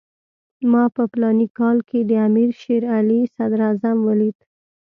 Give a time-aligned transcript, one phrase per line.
[0.71, 4.37] ما په فلاني کال کې د امیر شېر علي صدراعظم ولید.